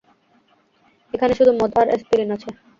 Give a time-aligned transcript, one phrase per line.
[1.13, 2.49] এখানে শুধু মদ আর অ্যাসপিরিন আছে।